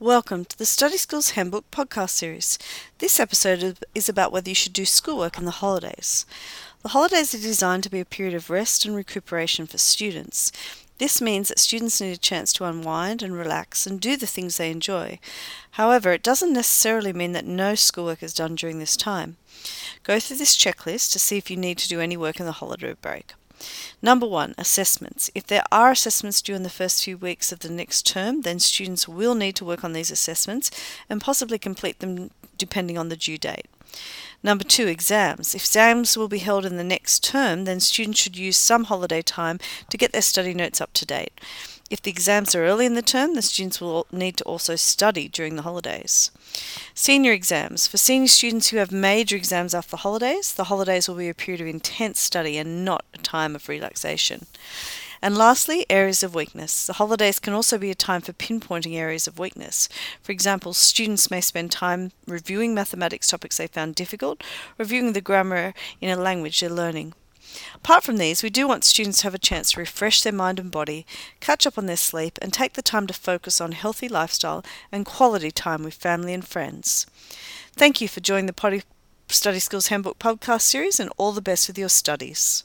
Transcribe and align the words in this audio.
Welcome 0.00 0.44
to 0.46 0.58
the 0.58 0.66
Study 0.66 0.96
Skills 0.96 1.30
Handbook 1.30 1.70
podcast 1.70 2.10
series. 2.10 2.58
This 2.98 3.20
episode 3.20 3.78
is 3.94 4.08
about 4.08 4.32
whether 4.32 4.48
you 4.48 4.54
should 4.54 4.72
do 4.72 4.84
schoolwork 4.84 5.38
in 5.38 5.44
the 5.44 5.52
holidays. 5.52 6.26
The 6.82 6.88
holidays 6.88 7.32
are 7.32 7.38
designed 7.38 7.84
to 7.84 7.90
be 7.90 8.00
a 8.00 8.04
period 8.04 8.34
of 8.34 8.50
rest 8.50 8.84
and 8.84 8.96
recuperation 8.96 9.68
for 9.68 9.78
students. 9.78 10.50
This 10.98 11.22
means 11.22 11.48
that 11.48 11.60
students 11.60 12.00
need 12.00 12.10
a 12.10 12.16
chance 12.16 12.52
to 12.54 12.64
unwind 12.64 13.22
and 13.22 13.36
relax 13.36 13.86
and 13.86 14.00
do 14.00 14.16
the 14.16 14.26
things 14.26 14.56
they 14.56 14.72
enjoy. 14.72 15.20
However, 15.70 16.10
it 16.10 16.24
doesn't 16.24 16.52
necessarily 16.52 17.12
mean 17.12 17.30
that 17.30 17.46
no 17.46 17.76
schoolwork 17.76 18.20
is 18.20 18.34
done 18.34 18.56
during 18.56 18.80
this 18.80 18.96
time. 18.96 19.36
Go 20.02 20.18
through 20.18 20.38
this 20.38 20.56
checklist 20.56 21.12
to 21.12 21.20
see 21.20 21.36
if 21.36 21.52
you 21.52 21.56
need 21.56 21.78
to 21.78 21.88
do 21.88 22.00
any 22.00 22.16
work 22.16 22.40
in 22.40 22.46
the 22.46 22.52
holiday 22.52 22.94
break. 23.00 23.34
Number 24.02 24.26
one, 24.26 24.54
assessments. 24.58 25.30
If 25.34 25.46
there 25.46 25.64
are 25.72 25.92
assessments 25.92 26.42
due 26.42 26.54
in 26.54 26.62
the 26.62 26.70
first 26.70 27.04
few 27.04 27.16
weeks 27.16 27.52
of 27.52 27.60
the 27.60 27.70
next 27.70 28.06
term, 28.06 28.42
then 28.42 28.58
students 28.58 29.08
will 29.08 29.34
need 29.34 29.56
to 29.56 29.64
work 29.64 29.84
on 29.84 29.92
these 29.92 30.10
assessments 30.10 30.70
and 31.08 31.20
possibly 31.20 31.58
complete 31.58 32.00
them 32.00 32.30
depending 32.58 32.98
on 32.98 33.08
the 33.08 33.16
due 33.16 33.38
date. 33.38 33.66
Number 34.42 34.64
two, 34.64 34.86
exams. 34.86 35.54
If 35.54 35.62
exams 35.62 36.18
will 36.18 36.28
be 36.28 36.38
held 36.38 36.66
in 36.66 36.76
the 36.76 36.84
next 36.84 37.24
term, 37.24 37.64
then 37.64 37.80
students 37.80 38.20
should 38.20 38.36
use 38.36 38.58
some 38.58 38.84
holiday 38.84 39.22
time 39.22 39.58
to 39.88 39.96
get 39.96 40.12
their 40.12 40.20
study 40.20 40.52
notes 40.52 40.82
up 40.82 40.92
to 40.94 41.06
date. 41.06 41.32
If 41.90 42.00
the 42.00 42.10
exams 42.10 42.54
are 42.54 42.64
early 42.64 42.86
in 42.86 42.94
the 42.94 43.02
term, 43.02 43.34
the 43.34 43.42
students 43.42 43.80
will 43.80 44.06
need 44.10 44.38
to 44.38 44.44
also 44.44 44.74
study 44.74 45.28
during 45.28 45.56
the 45.56 45.62
holidays. 45.62 46.30
Senior 46.94 47.32
exams. 47.32 47.86
For 47.86 47.98
senior 47.98 48.28
students 48.28 48.68
who 48.68 48.78
have 48.78 48.90
major 48.90 49.36
exams 49.36 49.74
after 49.74 49.90
the 49.90 49.98
holidays, 49.98 50.54
the 50.54 50.64
holidays 50.64 51.08
will 51.08 51.16
be 51.16 51.28
a 51.28 51.34
period 51.34 51.60
of 51.60 51.66
intense 51.66 52.20
study 52.20 52.56
and 52.56 52.84
not 52.84 53.04
a 53.12 53.18
time 53.18 53.54
of 53.54 53.68
relaxation. 53.68 54.46
And 55.20 55.38
lastly, 55.38 55.86
areas 55.88 56.22
of 56.22 56.34
weakness. 56.34 56.86
The 56.86 56.94
holidays 56.94 57.38
can 57.38 57.54
also 57.54 57.78
be 57.78 57.90
a 57.90 57.94
time 57.94 58.20
for 58.20 58.32
pinpointing 58.32 58.94
areas 58.94 59.26
of 59.26 59.38
weakness. 59.38 59.88
For 60.22 60.32
example, 60.32 60.74
students 60.74 61.30
may 61.30 61.40
spend 61.40 61.70
time 61.70 62.12
reviewing 62.26 62.74
mathematics 62.74 63.28
topics 63.28 63.56
they 63.56 63.66
found 63.66 63.94
difficult, 63.94 64.42
reviewing 64.76 65.12
the 65.12 65.22
grammar 65.22 65.72
in 66.00 66.10
a 66.10 66.20
language 66.20 66.60
they're 66.60 66.68
learning. 66.70 67.14
Apart 67.74 68.04
from 68.04 68.18
these, 68.18 68.42
we 68.42 68.50
do 68.50 68.68
want 68.68 68.84
students 68.84 69.18
to 69.18 69.24
have 69.24 69.34
a 69.34 69.38
chance 69.38 69.72
to 69.72 69.80
refresh 69.80 70.22
their 70.22 70.32
mind 70.32 70.60
and 70.60 70.70
body, 70.70 71.06
catch 71.40 71.66
up 71.66 71.76
on 71.76 71.86
their 71.86 71.96
sleep, 71.96 72.38
and 72.40 72.52
take 72.52 72.74
the 72.74 72.82
time 72.82 73.06
to 73.06 73.14
focus 73.14 73.60
on 73.60 73.72
healthy 73.72 74.08
lifestyle 74.08 74.64
and 74.92 75.04
quality 75.04 75.50
time 75.50 75.82
with 75.82 75.94
family 75.94 76.32
and 76.32 76.46
friends. 76.46 77.06
Thank 77.72 78.00
you 78.00 78.06
for 78.06 78.20
joining 78.20 78.46
the 78.46 78.52
Potty 78.52 78.82
Study 79.28 79.58
Skills 79.58 79.88
Handbook 79.88 80.20
podcast 80.20 80.62
series 80.62 81.00
and 81.00 81.10
all 81.16 81.32
the 81.32 81.42
best 81.42 81.66
with 81.66 81.76
your 81.76 81.88
studies. 81.88 82.62